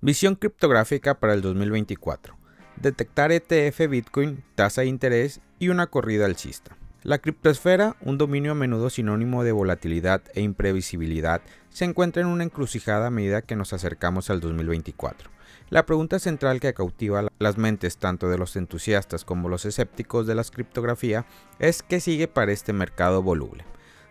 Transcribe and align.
Visión 0.00 0.36
criptográfica 0.36 1.18
para 1.18 1.34
el 1.34 1.42
2024. 1.42 2.36
Detectar 2.76 3.32
ETF 3.32 3.88
Bitcoin, 3.90 4.44
tasa 4.54 4.82
de 4.82 4.86
interés 4.86 5.40
y 5.58 5.70
una 5.70 5.88
corrida 5.88 6.24
alcista. 6.24 6.76
La 7.02 7.18
criptosfera, 7.18 7.96
un 8.02 8.16
dominio 8.16 8.52
a 8.52 8.54
menudo 8.54 8.90
sinónimo 8.90 9.42
de 9.42 9.50
volatilidad 9.50 10.22
e 10.34 10.40
imprevisibilidad, 10.40 11.40
se 11.70 11.84
encuentra 11.84 12.22
en 12.22 12.28
una 12.28 12.44
encrucijada 12.44 13.08
a 13.08 13.10
medida 13.10 13.42
que 13.42 13.56
nos 13.56 13.72
acercamos 13.72 14.30
al 14.30 14.38
2024. 14.38 15.30
La 15.68 15.84
pregunta 15.84 16.20
central 16.20 16.60
que 16.60 16.74
cautiva 16.74 17.26
las 17.40 17.58
mentes 17.58 17.96
tanto 17.96 18.28
de 18.28 18.38
los 18.38 18.54
entusiastas 18.54 19.24
como 19.24 19.48
los 19.48 19.64
escépticos 19.64 20.28
de 20.28 20.36
la 20.36 20.44
criptografía 20.44 21.26
es 21.58 21.82
qué 21.82 21.98
sigue 21.98 22.28
para 22.28 22.52
este 22.52 22.72
mercado 22.72 23.20
voluble. 23.20 23.64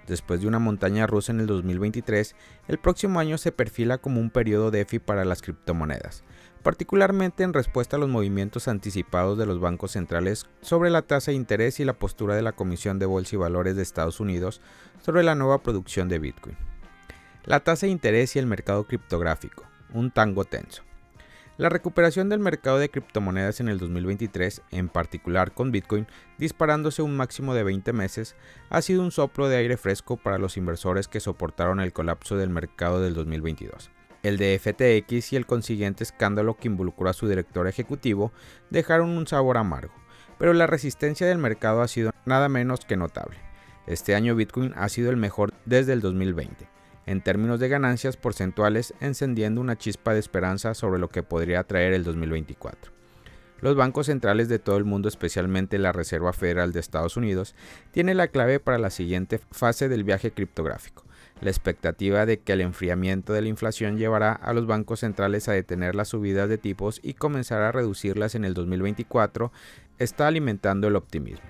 Después 0.08 0.40
de 0.40 0.48
una 0.48 0.60
montaña 0.60 1.06
rusa 1.06 1.34
en 1.34 1.42
el 1.42 1.48
2023, 1.48 2.34
el 2.70 2.78
próximo 2.78 3.20
año 3.20 3.38
se 3.38 3.52
perfila 3.52 3.98
como 3.98 4.22
un 4.22 4.30
periodo 4.30 4.72
DeFi 4.72 5.00
para 5.00 5.26
las 5.26 5.42
criptomonedas, 5.42 6.24
particularmente 6.64 7.44
en 7.44 7.54
respuesta 7.54 7.98
a 7.98 8.00
los 8.00 8.08
movimientos 8.08 8.70
anticipados 8.70 9.38
de 9.38 9.46
los 9.46 9.60
bancos 9.60 9.92
centrales 9.92 10.46
sobre 10.62 10.90
la 10.90 11.02
tasa 11.02 11.32
de 11.32 11.38
interés 11.38 11.82
y 11.82 11.86
la 11.86 12.00
postura 12.00 12.36
de 12.36 12.42
la 12.42 12.54
Comisión 12.54 13.00
de 13.00 13.06
Bolsa 13.06 13.36
y 13.36 13.40
Valores 13.40 13.76
de 13.76 13.84
Estados 13.84 14.22
Unidos 14.22 14.62
sobre 15.02 15.24
la 15.24 15.36
nueva 15.36 15.62
producción 15.62 16.08
de 16.08 16.20
Bitcoin. 16.20 16.58
La 17.44 17.60
tasa 17.60 17.86
de 17.86 17.92
interés 17.92 18.36
y 18.36 18.40
el 18.40 18.48
mercado 18.48 18.88
criptográfico, 18.88 19.66
un 19.94 20.12
tango 20.12 20.46
tenso. 20.46 20.84
La 21.58 21.70
recuperación 21.70 22.30
del 22.30 22.40
mercado 22.40 22.78
de 22.78 22.90
criptomonedas 22.90 23.60
en 23.62 23.68
el 23.68 23.80
2023, 23.80 24.62
en 24.70 24.90
particular 24.90 25.56
con 25.56 25.72
Bitcoin 25.72 26.06
disparándose 26.38 27.02
un 27.02 27.18
máximo 27.18 27.56
de 27.56 27.64
20 27.64 27.94
meses, 27.94 28.36
ha 28.70 28.80
sido 28.84 29.02
un 29.02 29.10
soplo 29.10 29.50
de 29.50 29.58
aire 29.58 29.76
fresco 29.76 30.18
para 30.18 30.38
los 30.38 30.56
inversores 30.56 31.08
que 31.08 31.20
soportaron 31.20 31.80
el 31.80 31.94
colapso 31.94 32.38
del 32.38 32.52
mercado 32.52 33.02
del 33.02 33.16
2022. 33.16 33.90
El 34.22 34.38
de 34.38 34.60
FTX 34.60 35.34
y 35.34 35.36
el 35.36 35.48
consiguiente 35.48 36.04
escándalo 36.04 36.58
que 36.58 36.68
involucró 36.68 37.10
a 37.10 37.14
su 37.14 37.28
director 37.28 37.68
ejecutivo 37.68 38.32
dejaron 38.70 39.10
un 39.10 39.26
sabor 39.26 39.58
amargo, 39.58 39.96
pero 40.38 40.54
la 40.54 40.68
resistencia 40.68 41.26
del 41.26 41.40
mercado 41.40 41.82
ha 41.82 41.88
sido 41.88 42.12
nada 42.26 42.50
menos 42.50 42.82
que 42.82 42.98
notable. 42.98 43.40
Este 43.88 44.14
año 44.14 44.36
Bitcoin 44.36 44.74
ha 44.76 44.90
sido 44.90 45.10
el 45.10 45.18
mejor 45.18 45.56
desde 45.66 45.94
el 45.94 46.02
2020 46.02 46.77
en 47.08 47.22
términos 47.22 47.60
de 47.60 47.70
ganancias 47.70 48.18
porcentuales, 48.18 48.94
encendiendo 49.00 49.60
una 49.60 49.78
chispa 49.78 50.14
de 50.14 50.20
esperanza 50.20 50.76
sobre 50.76 51.00
lo 51.00 51.10
que 51.10 51.24
podría 51.24 51.64
traer 51.64 51.94
el 51.94 52.04
2024. 52.04 52.92
Los 53.60 53.76
bancos 53.76 54.06
centrales 54.06 54.50
de 54.50 54.60
todo 54.60 54.78
el 54.78 54.86
mundo, 54.86 55.08
especialmente 55.08 55.80
la 55.80 55.92
Reserva 55.92 56.32
Federal 56.32 56.74
de 56.74 56.80
Estados 56.80 57.18
Unidos, 57.18 57.56
tienen 57.92 58.18
la 58.18 58.28
clave 58.28 58.60
para 58.60 58.78
la 58.78 58.92
siguiente 58.92 59.40
fase 59.52 59.90
del 59.90 60.04
viaje 60.04 60.32
criptográfico. 60.32 61.04
La 61.42 61.50
expectativa 61.50 62.26
de 62.26 62.40
que 62.40 62.54
el 62.54 62.62
enfriamiento 62.62 63.34
de 63.34 63.42
la 63.42 63.48
inflación 63.48 63.98
llevará 63.98 64.32
a 64.32 64.54
los 64.54 64.68
bancos 64.68 65.00
centrales 65.00 65.48
a 65.48 65.54
detener 65.54 65.96
las 65.96 66.10
subidas 66.10 66.50
de 66.50 66.58
tipos 66.58 67.00
y 67.02 67.14
comenzar 67.14 67.62
a 67.62 67.72
reducirlas 67.72 68.36
en 68.36 68.46
el 68.46 68.54
2024 68.54 69.52
está 69.98 70.28
alimentando 70.28 70.88
el 70.88 70.96
optimismo. 70.96 71.48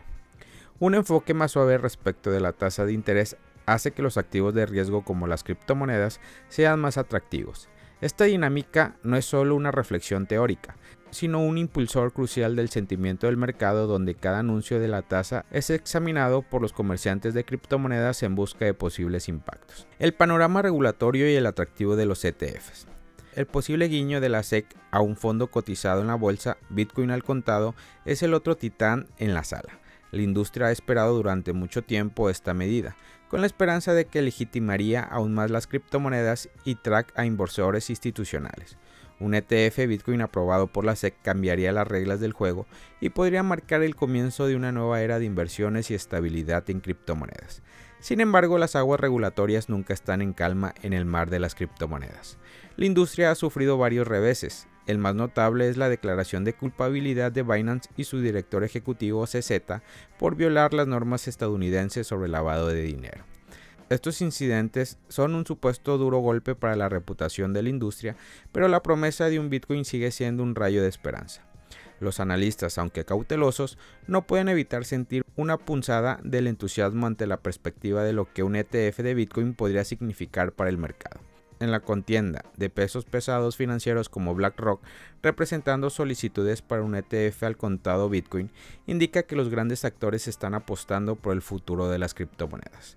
Un 0.80 0.94
enfoque 0.94 1.33
más 1.33 1.52
suave 1.52 1.77
respecto 1.77 2.31
de 2.31 2.39
la 2.39 2.53
tasa 2.53 2.86
de 2.86 2.94
interés 2.94 3.36
hace 3.67 3.91
que 3.91 4.01
los 4.01 4.17
activos 4.17 4.55
de 4.55 4.65
riesgo 4.65 5.03
como 5.03 5.27
las 5.27 5.43
criptomonedas 5.43 6.19
sean 6.49 6.79
más 6.79 6.97
atractivos. 6.97 7.69
Esta 8.01 8.25
dinámica 8.25 8.95
no 9.03 9.17
es 9.17 9.25
solo 9.25 9.55
una 9.55 9.71
reflexión 9.71 10.27
teórica, 10.27 10.77
sino 11.09 11.43
un 11.43 11.57
impulsor 11.57 12.13
crucial 12.13 12.55
del 12.55 12.69
sentimiento 12.69 13.27
del 13.27 13.37
mercado 13.37 13.87
donde 13.87 14.15
cada 14.15 14.39
anuncio 14.39 14.79
de 14.79 14.87
la 14.87 15.01
tasa 15.01 15.45
es 15.51 15.69
examinado 15.69 16.43
por 16.43 16.61
los 16.61 16.73
comerciantes 16.73 17.33
de 17.33 17.43
criptomonedas 17.43 18.23
en 18.23 18.35
busca 18.35 18.65
de 18.65 18.73
posibles 18.73 19.27
impactos. 19.29 19.87
El 19.99 20.13
panorama 20.13 20.61
regulatorio 20.61 21.29
y 21.29 21.35
el 21.35 21.45
atractivo 21.45 21.95
de 21.95 22.05
los 22.05 22.23
ETFs. 22.23 22.87
El 23.35 23.45
posible 23.45 23.87
guiño 23.87 24.21
de 24.21 24.29
la 24.29 24.43
SEC 24.43 24.65
a 24.91 24.99
un 25.02 25.15
fondo 25.15 25.47
cotizado 25.47 26.02
en 26.02 26.07
la 26.07 26.15
bolsa 26.15 26.57
Bitcoin 26.69 27.11
al 27.11 27.23
contado 27.23 27.75
es 28.05 28.23
el 28.23 28.33
otro 28.33 28.57
titán 28.57 29.07
en 29.17 29.33
la 29.33 29.43
sala. 29.43 29.79
La 30.11 30.21
industria 30.21 30.67
ha 30.67 30.71
esperado 30.71 31.15
durante 31.15 31.52
mucho 31.53 31.83
tiempo 31.83 32.29
esta 32.29 32.53
medida, 32.53 32.95
con 33.30 33.42
la 33.42 33.48
esperanza 33.48 33.93
de 33.93 34.05
que 34.05 34.21
legitimaría 34.21 35.02
aún 35.02 35.33
más 35.33 35.52
las 35.52 35.67
criptomonedas 35.67 36.49
y 36.64 36.76
track 36.76 37.11
a 37.15 37.26
inversores 37.26 37.89
institucionales. 37.89 38.77
Un 39.20 39.33
ETF 39.33 39.88
Bitcoin 39.88 40.21
aprobado 40.21 40.67
por 40.67 40.86
la 40.86 40.95
SEC 40.95 41.15
cambiaría 41.23 41.71
las 41.71 41.87
reglas 41.87 42.20
del 42.20 42.33
juego 42.33 42.67
y 43.02 43.10
podría 43.10 43.42
marcar 43.42 43.82
el 43.82 43.95
comienzo 43.95 44.45
de 44.45 44.55
una 44.55 44.71
nueva 44.71 45.02
era 45.02 45.17
de 45.17 45.26
inversiones 45.26 45.89
y 45.89 45.95
estabilidad 45.95 46.70
en 46.70 46.82
criptomonedas. 46.82 47.64
Sin 48.07 48.21
embargo, 48.21 48.57
las 48.57 48.77
aguas 48.77 49.01
regulatorias 49.01 49.67
nunca 49.67 49.93
están 49.93 50.21
en 50.21 50.31
calma 50.31 50.73
en 50.81 50.93
el 50.93 51.03
mar 51.03 51.29
de 51.29 51.39
las 51.39 51.55
criptomonedas. 51.55 52.37
La 52.77 52.85
industria 52.85 53.31
ha 53.31 53.35
sufrido 53.35 53.77
varios 53.77 54.07
reveses, 54.07 54.69
el 54.85 54.97
más 54.97 55.13
notable 55.13 55.67
es 55.67 55.75
la 55.75 55.89
declaración 55.89 56.45
de 56.45 56.53
culpabilidad 56.53 57.33
de 57.33 57.43
Binance 57.43 57.89
y 57.97 58.05
su 58.05 58.21
director 58.21 58.63
ejecutivo 58.63 59.25
CZ 59.25 59.81
por 60.17 60.37
violar 60.37 60.73
las 60.73 60.87
normas 60.87 61.27
estadounidenses 61.27 62.07
sobre 62.07 62.29
lavado 62.29 62.69
de 62.69 62.81
dinero. 62.81 63.25
Estos 63.89 64.21
incidentes 64.21 64.99
son 65.09 65.35
un 65.35 65.45
supuesto 65.45 65.97
duro 65.97 66.19
golpe 66.19 66.55
para 66.55 66.77
la 66.77 66.87
reputación 66.87 67.51
de 67.51 67.63
la 67.63 67.67
industria, 67.67 68.15
pero 68.53 68.69
la 68.69 68.83
promesa 68.83 69.25
de 69.25 69.37
un 69.37 69.49
Bitcoin 69.49 69.83
sigue 69.83 70.11
siendo 70.11 70.43
un 70.43 70.55
rayo 70.55 70.81
de 70.81 70.87
esperanza. 70.87 71.46
Los 71.99 72.19
analistas, 72.19 72.77
aunque 72.77 73.05
cautelosos, 73.05 73.77
no 74.08 74.27
pueden 74.27 74.49
evitar 74.49 74.85
sentir 74.85 75.23
una 75.35 75.58
punzada 75.58 76.19
del 76.23 76.47
entusiasmo 76.47 77.08
ante 77.08 77.27
la 77.27 77.37
perspectiva 77.37 78.03
de 78.03 78.13
lo 78.13 78.31
que 78.31 78.43
un 78.43 78.55
ETF 78.55 78.99
de 78.99 79.13
Bitcoin 79.13 79.53
podría 79.53 79.83
significar 79.83 80.52
para 80.52 80.69
el 80.69 80.77
mercado 80.77 81.19
en 81.59 81.71
la 81.71 81.80
contienda 81.80 82.45
de 82.55 82.69
pesos 82.69 83.05
pesados 83.05 83.57
financieros 83.57 84.09
como 84.09 84.36
BlackRock, 84.36 84.81
representando 85.21 85.89
solicitudes 85.89 86.61
para 86.61 86.83
un 86.83 86.95
ETF 86.95 87.43
al 87.43 87.57
contado 87.57 88.09
Bitcoin, 88.09 88.52
indica 88.86 89.23
que 89.23 89.36
los 89.36 89.49
grandes 89.49 89.86
actores 89.86 90.27
están 90.27 90.53
apostando 90.53 91.15
por 91.15 91.33
el 91.33 91.41
futuro 91.41 91.89
de 91.89 91.99
las 91.99 92.13
criptomonedas. 92.13 92.95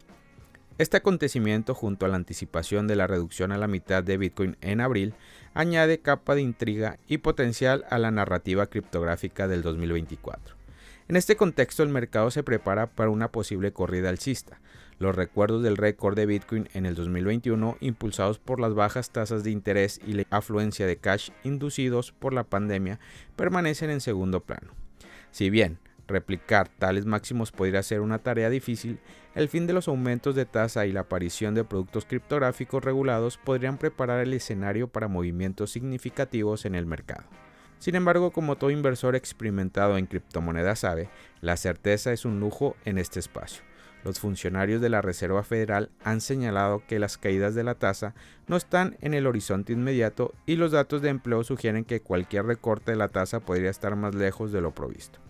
Este 0.81 0.97
acontecimiento, 0.97 1.75
junto 1.75 2.07
a 2.07 2.09
la 2.09 2.17
anticipación 2.17 2.89
de 2.89 2.97
la 2.97 3.07
reducción 3.07 3.53
a 3.53 3.59
la 3.59 3.67
mitad 3.67 4.03
de 4.03 4.17
Bitcoin 4.17 4.57
en 4.63 4.81
abril, 4.81 5.13
añade 5.53 6.01
capa 6.01 6.35
de 6.35 6.41
intriga 6.41 6.99
y 7.07 7.19
potencial 7.19 7.85
a 7.91 7.99
la 7.99 8.11
narrativa 8.11 8.67
criptográfica 8.69 9.47
del 9.47 9.61
2024. 9.61 10.57
En 11.09 11.17
este 11.17 11.37
contexto, 11.37 11.83
el 11.83 11.91
mercado 11.91 12.31
se 12.31 12.43
prepara 12.43 12.87
para 12.87 13.11
una 13.11 13.31
posible 13.31 13.75
corrida 13.75 14.09
alcista, 14.09 14.59
los 14.99 15.15
recuerdos 15.15 15.63
del 15.63 15.77
récord 15.77 16.17
de 16.17 16.25
Bitcoin 16.25 16.71
en 16.73 16.87
el 16.87 16.95
2021, 16.95 17.77
impulsados 17.81 18.39
por 18.39 18.59
las 18.59 18.73
bajas 18.73 19.11
tasas 19.11 19.45
de 19.45 19.51
interés 19.51 20.01
y 20.07 20.15
la 20.15 20.25
afluencia 20.31 20.87
de 20.87 20.97
cash 20.97 21.29
inducidos 21.45 22.13
por 22.13 22.33
la 22.33 22.45
pandemia, 22.45 22.99
permanecen 23.37 23.91
en 23.91 24.01
segundo 24.01 24.41
plano. 24.41 24.73
Si 25.31 25.51
bien 25.51 25.79
replicar 26.11 26.69
tales 26.69 27.07
máximos 27.07 27.53
podría 27.53 27.83
ser 27.83 28.01
una 28.01 28.19
tarea 28.19 28.51
difícil, 28.51 28.99
el 29.35 29.49
fin 29.49 29.67
de 29.67 29.73
los 29.73 29.89
aumentos 29.89 30.35
de 30.35 30.45
tasa 30.45 30.85
y 30.87 30.93
la 30.93 31.01
aparición 31.01 31.55
de 31.55 31.65
productos 31.65 32.05
criptográficos 32.05 32.85
regulados 32.85 33.39
podrían 33.39 33.79
preparar 33.79 34.21
el 34.21 34.35
escenario 34.35 34.89
para 34.89 35.09
movimientos 35.09 35.71
significativos 35.71 36.67
en 36.67 36.75
el 36.75 36.85
mercado. 36.85 37.25
Sin 37.79 37.95
embargo, 37.95 38.31
como 38.31 38.57
todo 38.57 38.71
inversor 38.71 39.17
experimentado 39.17 39.97
en 39.97 40.05
criptomonedas 40.05 40.81
sabe, 40.81 41.09
la 41.41 41.57
certeza 41.57 42.13
es 42.13 42.27
un 42.27 42.39
lujo 42.39 42.77
en 42.85 42.99
este 42.99 43.21
espacio. 43.21 43.63
Los 44.05 44.19
funcionarios 44.19 44.81
de 44.81 44.89
la 44.89 45.03
Reserva 45.03 45.43
Federal 45.43 45.91
han 46.05 46.21
señalado 46.21 46.83
que 46.87 46.99
las 46.99 47.19
caídas 47.19 47.55
de 47.55 47.65
la 47.65 47.75
tasa 47.75 48.15
no 48.47 48.57
están 48.57 48.97
en 49.01 49.15
el 49.15 49.27
horizonte 49.27 49.73
inmediato 49.73 50.35
y 50.47 50.57
los 50.57 50.73
datos 50.73 51.03
de 51.03 51.11
empleo 51.11 51.45
sugieren 51.45 51.85
que 51.85 52.01
cualquier 52.01 52.47
recorte 52.47 52.93
de 52.93 52.99
la 52.99 53.09
tasa 53.09 53.41
podría 53.41 53.71
estar 53.71 53.97
más 53.97 54.15
lejos 54.15 54.53
de 54.53 54.61
lo 54.61 54.75
provisto. 54.75 55.21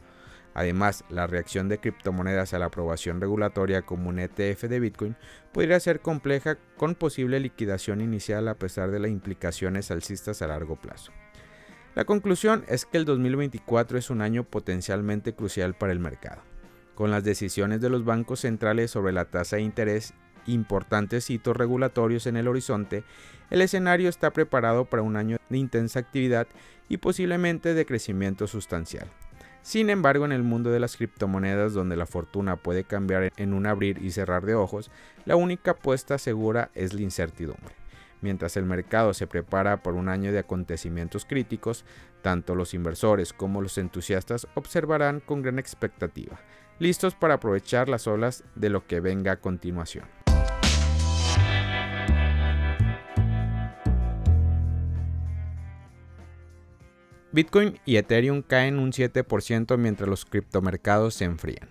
Además, 0.54 1.04
la 1.08 1.26
reacción 1.26 1.68
de 1.68 1.78
criptomonedas 1.78 2.54
a 2.54 2.58
la 2.58 2.66
aprobación 2.66 3.20
regulatoria 3.20 3.82
como 3.82 4.08
un 4.08 4.18
ETF 4.18 4.64
de 4.64 4.80
Bitcoin 4.80 5.16
podría 5.52 5.78
ser 5.80 6.00
compleja 6.00 6.58
con 6.76 6.94
posible 6.94 7.40
liquidación 7.40 8.00
inicial 8.00 8.48
a 8.48 8.54
pesar 8.54 8.90
de 8.90 8.98
las 8.98 9.10
implicaciones 9.10 9.90
alcistas 9.90 10.42
a 10.42 10.48
largo 10.48 10.76
plazo. 10.76 11.12
La 11.94 12.04
conclusión 12.04 12.64
es 12.68 12.86
que 12.86 12.98
el 12.98 13.04
2024 13.04 13.98
es 13.98 14.10
un 14.10 14.22
año 14.22 14.44
potencialmente 14.44 15.34
crucial 15.34 15.74
para 15.74 15.92
el 15.92 15.98
mercado 15.98 16.42
con 17.00 17.10
las 17.10 17.24
decisiones 17.24 17.80
de 17.80 17.88
los 17.88 18.04
bancos 18.04 18.40
centrales 18.40 18.90
sobre 18.90 19.14
la 19.14 19.24
tasa 19.24 19.56
de 19.56 19.62
interés, 19.62 20.12
importantes 20.44 21.30
hitos 21.30 21.56
regulatorios 21.56 22.26
en 22.26 22.36
el 22.36 22.46
horizonte, 22.46 23.04
el 23.48 23.62
escenario 23.62 24.10
está 24.10 24.34
preparado 24.34 24.84
para 24.84 25.00
un 25.00 25.16
año 25.16 25.38
de 25.48 25.56
intensa 25.56 25.98
actividad 25.98 26.46
y 26.90 26.98
posiblemente 26.98 27.72
de 27.72 27.86
crecimiento 27.86 28.46
sustancial. 28.46 29.10
Sin 29.62 29.90
embargo, 29.90 30.24
en 30.24 30.32
el 30.32 30.42
mundo 30.42 30.70
de 30.70 30.80
las 30.80 30.96
criptomonedas, 30.96 31.74
donde 31.74 31.96
la 31.96 32.06
fortuna 32.06 32.56
puede 32.56 32.84
cambiar 32.84 33.32
en 33.36 33.52
un 33.52 33.66
abrir 33.66 34.02
y 34.02 34.10
cerrar 34.10 34.44
de 34.46 34.54
ojos, 34.54 34.90
la 35.24 35.36
única 35.36 35.72
apuesta 35.72 36.18
segura 36.18 36.70
es 36.74 36.94
la 36.94 37.02
incertidumbre. 37.02 37.74
Mientras 38.22 38.56
el 38.56 38.64
mercado 38.64 39.14
se 39.14 39.26
prepara 39.26 39.82
por 39.82 39.94
un 39.94 40.08
año 40.08 40.32
de 40.32 40.38
acontecimientos 40.38 41.24
críticos, 41.24 41.84
tanto 42.22 42.54
los 42.54 42.74
inversores 42.74 43.32
como 43.32 43.62
los 43.62 43.78
entusiastas 43.78 44.46
observarán 44.54 45.20
con 45.20 45.42
gran 45.42 45.58
expectativa 45.58 46.38
listos 46.80 47.14
para 47.14 47.34
aprovechar 47.34 47.88
las 47.88 48.08
olas 48.08 48.42
de 48.56 48.70
lo 48.70 48.86
que 48.86 49.00
venga 49.00 49.32
a 49.32 49.36
continuación. 49.36 50.19
Bitcoin 57.32 57.78
y 57.84 57.96
Ethereum 57.96 58.42
caen 58.42 58.80
un 58.80 58.90
7% 58.90 59.78
mientras 59.78 60.08
los 60.08 60.24
criptomercados 60.24 61.14
se 61.14 61.26
enfrían. 61.26 61.68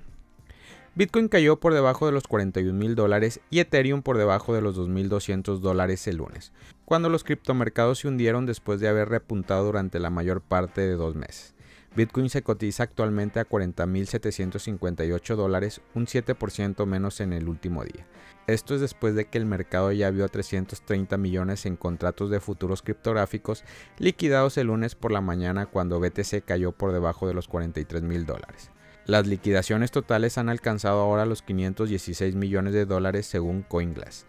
Bitcoin 0.96 1.28
cayó 1.28 1.60
por 1.60 1.74
debajo 1.74 2.06
de 2.06 2.14
los 2.14 2.28
41 2.28 2.74
mil 2.78 2.96
dólares 2.96 3.42
y 3.50 3.60
Ethereum 3.60 4.02
por 4.02 4.18
debajo 4.18 4.54
de 4.56 4.62
los 4.62 4.78
2.200 4.78 5.60
dólares 5.60 6.08
el 6.08 6.16
lunes, 6.18 6.54
cuando 6.86 7.10
los 7.10 7.26
criptomercados 7.26 8.00
se 8.00 8.08
hundieron 8.08 8.46
después 8.46 8.80
de 8.80 8.88
haber 8.88 9.10
repuntado 9.10 9.66
durante 9.66 10.00
la 10.00 10.10
mayor 10.10 10.40
parte 10.42 10.80
de 10.82 10.94
dos 10.94 11.16
meses. 11.16 11.54
Bitcoin 11.96 12.30
se 12.30 12.42
cotiza 12.42 12.84
actualmente 12.84 13.42
a 13.42 13.46
40.758 13.48 15.36
dólares, 15.36 15.82
un 15.94 16.06
7% 16.06 16.86
menos 16.86 17.20
en 17.20 17.34
el 17.34 17.50
último 17.50 17.84
día. 17.84 18.06
Esto 18.50 18.74
es 18.74 18.82
después 18.82 19.14
de 19.14 19.26
que 19.26 19.38
el 19.38 19.46
mercado 19.46 19.92
ya 19.92 20.10
vio 20.10 20.26
a 20.26 20.28
330 20.28 21.18
millones 21.18 21.68
en 21.68 21.76
contratos 21.76 22.32
de 22.32 22.40
futuros 22.40 22.82
criptográficos 22.82 23.64
liquidados 24.00 24.58
el 24.58 24.66
lunes 24.68 24.96
por 24.96 25.12
la 25.12 25.22
mañana 25.22 25.68
cuando 25.68 26.00
BTC 26.00 26.44
cayó 26.44 26.72
por 26.72 26.92
debajo 26.92 27.28
de 27.28 27.36
los 27.36 27.48
43 27.48 28.02
mil 28.02 28.26
dólares. 28.26 28.72
Las 29.06 29.28
liquidaciones 29.28 29.92
totales 29.92 30.40
han 30.40 30.50
alcanzado 30.50 31.00
ahora 31.00 31.28
los 31.28 31.44
516 31.44 32.34
millones 32.34 32.74
de 32.74 32.88
dólares 32.88 33.28
según 33.28 33.62
CoinGlass. 33.62 34.26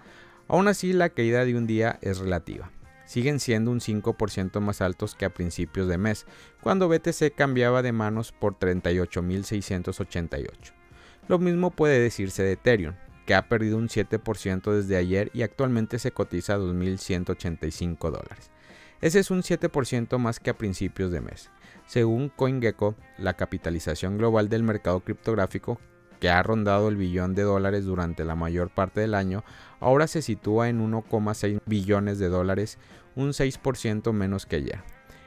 Aún 0.48 0.68
así, 0.68 0.92
la 0.92 1.08
caída 1.08 1.46
de 1.46 1.56
un 1.56 1.66
día 1.66 1.98
es 2.02 2.18
relativa. 2.18 2.70
Siguen 3.06 3.40
siendo 3.40 3.70
un 3.70 3.80
5% 3.80 4.60
más 4.60 4.82
altos 4.82 5.14
que 5.14 5.24
a 5.24 5.32
principios 5.32 5.88
de 5.88 5.96
mes, 5.96 6.26
cuando 6.60 6.90
BTC 6.90 7.34
cambiaba 7.34 7.80
de 7.80 7.92
manos 7.92 8.32
por 8.32 8.58
38.688. 8.58 10.74
Lo 11.26 11.38
mismo 11.38 11.70
puede 11.70 12.00
decirse 12.00 12.42
de 12.42 12.52
Ethereum, 12.52 12.94
que 13.30 13.36
ha 13.36 13.48
perdido 13.48 13.78
un 13.78 13.86
7% 13.86 14.72
desde 14.72 14.96
ayer 14.96 15.30
y 15.32 15.42
actualmente 15.42 16.00
se 16.00 16.10
cotiza 16.10 16.54
a 16.54 16.58
2.185 16.58 18.10
dólares. 18.10 18.50
Ese 19.00 19.20
es 19.20 19.30
un 19.30 19.42
7% 19.42 20.18
más 20.18 20.40
que 20.40 20.50
a 20.50 20.58
principios 20.58 21.12
de 21.12 21.20
mes. 21.20 21.48
Según 21.86 22.28
CoinGecko, 22.28 22.96
la 23.18 23.34
capitalización 23.34 24.18
global 24.18 24.48
del 24.48 24.64
mercado 24.64 24.98
criptográfico, 24.98 25.78
que 26.18 26.28
ha 26.28 26.42
rondado 26.42 26.88
el 26.88 26.96
billón 26.96 27.36
de 27.36 27.44
dólares 27.44 27.84
durante 27.84 28.24
la 28.24 28.34
mayor 28.34 28.68
parte 28.70 29.00
del 29.00 29.14
año, 29.14 29.44
ahora 29.78 30.08
se 30.08 30.22
sitúa 30.22 30.68
en 30.68 30.80
1,6 30.80 31.60
billones 31.66 32.18
de 32.18 32.30
dólares, 32.30 32.78
un 33.14 33.28
6% 33.28 34.12
menos 34.12 34.44
que 34.44 34.56
ayer. 34.56 34.82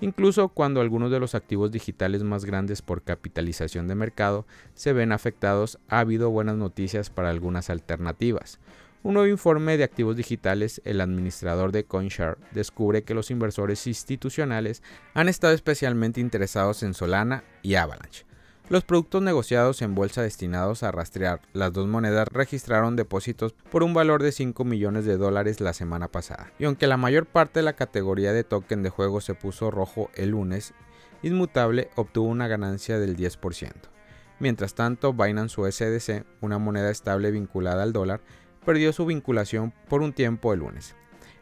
incluso 0.00 0.48
cuando 0.48 0.80
algunos 0.80 1.10
de 1.10 1.20
los 1.20 1.34
activos 1.34 1.72
digitales 1.72 2.22
más 2.22 2.44
grandes 2.44 2.82
por 2.82 3.02
capitalización 3.02 3.88
de 3.88 3.94
mercado 3.94 4.46
se 4.74 4.92
ven 4.92 5.10
afectados, 5.10 5.78
ha 5.88 6.00
habido 6.00 6.30
buenas 6.30 6.56
noticias 6.56 7.08
para 7.08 7.30
algunas 7.30 7.70
alternativas. 7.70 8.58
Un 9.02 9.14
nuevo 9.14 9.28
informe 9.28 9.76
de 9.76 9.84
activos 9.84 10.16
digitales, 10.16 10.82
el 10.84 11.00
administrador 11.00 11.72
de 11.72 11.84
CoinShare 11.84 12.38
descubre 12.52 13.04
que 13.04 13.14
los 13.14 13.30
inversores 13.30 13.86
institucionales 13.86 14.82
han 15.14 15.28
estado 15.28 15.54
especialmente 15.54 16.20
interesados 16.20 16.82
en 16.82 16.92
Solana 16.92 17.44
y 17.62 17.76
Avalanche, 17.76 18.26
los 18.68 18.84
productos 18.84 19.22
negociados 19.22 19.80
en 19.82 19.94
bolsa 19.94 20.22
destinados 20.22 20.82
a 20.82 20.90
rastrear 20.90 21.40
las 21.52 21.72
dos 21.72 21.86
monedas 21.86 22.26
registraron 22.28 22.96
depósitos 22.96 23.54
por 23.70 23.82
un 23.82 23.94
valor 23.94 24.22
de 24.22 24.32
5 24.32 24.64
millones 24.64 25.04
de 25.04 25.16
dólares 25.16 25.60
la 25.60 25.72
semana 25.72 26.08
pasada. 26.08 26.52
Y 26.58 26.64
aunque 26.64 26.86
la 26.86 26.96
mayor 26.96 27.26
parte 27.26 27.60
de 27.60 27.64
la 27.64 27.74
categoría 27.74 28.32
de 28.32 28.44
token 28.44 28.82
de 28.82 28.90
juego 28.90 29.20
se 29.20 29.34
puso 29.34 29.70
rojo 29.70 30.10
el 30.14 30.30
lunes, 30.30 30.74
Inmutable 31.22 31.90
obtuvo 31.96 32.28
una 32.28 32.46
ganancia 32.46 32.98
del 32.98 33.16
10%. 33.16 33.72
Mientras 34.38 34.74
tanto, 34.74 35.12
Binance 35.12 35.60
USDC, 35.60 36.24
una 36.40 36.58
moneda 36.58 36.90
estable 36.90 37.30
vinculada 37.30 37.82
al 37.82 37.92
dólar, 37.92 38.20
perdió 38.64 38.92
su 38.92 39.06
vinculación 39.06 39.72
por 39.88 40.02
un 40.02 40.12
tiempo 40.12 40.52
el 40.52 40.60
lunes. 40.60 40.94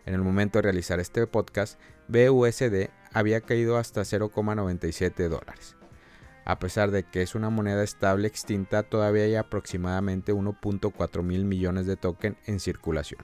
En 0.07 0.15
el 0.15 0.23
momento 0.23 0.59
de 0.59 0.63
realizar 0.63 1.01
este 1.01 1.27
podcast, 1.27 1.81
BUSD 2.09 2.91
había 3.13 3.41
caído 3.41 3.79
hasta 3.79 4.03
0,97 4.03 5.29
dólares. 5.29 5.77
A 6.45 6.59
pesar 6.59 6.91
de 6.91 7.05
que 7.05 7.23
es 7.23 7.35
una 7.35 7.49
moneda 7.49 7.83
estable 7.83 8.29
extinta, 8.29 8.83
todavía 8.83 9.25
hay 9.25 9.35
aproximadamente 9.35 10.35
1.4 10.35 11.23
mil 11.23 11.45
millones 11.45 11.87
de 11.87 11.97
token 11.97 12.37
en 12.47 12.61
circulación. 12.61 13.21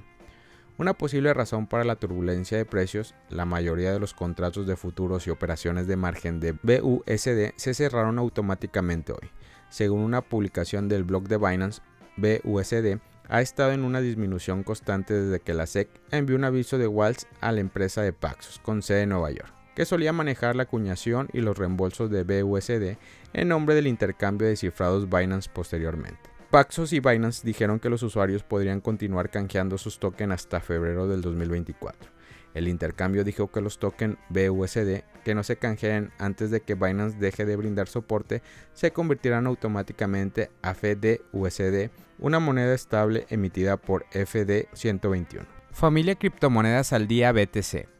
Una 0.78 0.94
posible 0.94 1.34
razón 1.34 1.66
para 1.66 1.84
la 1.84 1.96
turbulencia 1.96 2.56
de 2.56 2.64
precios, 2.64 3.14
la 3.28 3.44
mayoría 3.44 3.92
de 3.92 4.00
los 4.00 4.14
contratos 4.14 4.66
de 4.66 4.76
futuros 4.76 5.26
y 5.26 5.30
operaciones 5.30 5.86
de 5.86 5.96
margen 5.96 6.40
de 6.40 6.52
BUSD 6.52 7.52
se 7.56 7.74
cerraron 7.74 8.18
automáticamente 8.18 9.12
hoy. 9.12 9.30
Según 9.68 10.00
una 10.00 10.22
publicación 10.22 10.88
del 10.88 11.04
blog 11.04 11.28
de 11.28 11.36
Binance, 11.36 11.82
BUSD 12.16 12.98
ha 13.28 13.42
estado 13.42 13.72
en 13.72 13.84
una 13.84 14.00
disminución 14.00 14.62
constante 14.62 15.12
desde 15.12 15.40
que 15.40 15.52
la 15.52 15.66
SEC 15.66 15.90
envió 16.10 16.36
un 16.36 16.44
aviso 16.44 16.78
de 16.78 16.86
Waltz 16.86 17.26
a 17.42 17.52
la 17.52 17.60
empresa 17.60 18.00
de 18.00 18.14
Paxos 18.14 18.58
con 18.60 18.80
sede 18.80 19.02
en 19.02 19.10
Nueva 19.10 19.30
York 19.30 19.59
que 19.80 19.86
solía 19.86 20.12
manejar 20.12 20.56
la 20.56 20.64
acuñación 20.64 21.30
y 21.32 21.40
los 21.40 21.56
reembolsos 21.56 22.10
de 22.10 22.22
BUSD 22.22 22.98
en 23.32 23.48
nombre 23.48 23.74
del 23.74 23.86
intercambio 23.86 24.46
de 24.46 24.54
cifrados 24.54 25.08
Binance 25.08 25.48
posteriormente. 25.50 26.20
Paxos 26.50 26.92
y 26.92 27.00
Binance 27.00 27.46
dijeron 27.46 27.80
que 27.80 27.88
los 27.88 28.02
usuarios 28.02 28.42
podrían 28.42 28.82
continuar 28.82 29.30
canjeando 29.30 29.78
sus 29.78 29.98
tokens 29.98 30.34
hasta 30.34 30.60
febrero 30.60 31.08
del 31.08 31.22
2024. 31.22 32.10
El 32.52 32.68
intercambio 32.68 33.24
dijo 33.24 33.50
que 33.50 33.62
los 33.62 33.78
tokens 33.78 34.18
BUSD 34.28 35.00
que 35.24 35.34
no 35.34 35.42
se 35.42 35.56
canjeen 35.56 36.10
antes 36.18 36.50
de 36.50 36.60
que 36.60 36.74
Binance 36.74 37.16
deje 37.16 37.46
de 37.46 37.56
brindar 37.56 37.88
soporte 37.88 38.42
se 38.74 38.90
convertirán 38.90 39.46
automáticamente 39.46 40.50
a 40.60 40.74
FDUSD, 40.74 41.88
una 42.18 42.38
moneda 42.38 42.74
estable 42.74 43.24
emitida 43.30 43.78
por 43.78 44.04
FD121. 44.10 45.46
Familia 45.72 46.16
Criptomonedas 46.16 46.92
al 46.92 47.08
Día 47.08 47.32
BTC. 47.32 47.99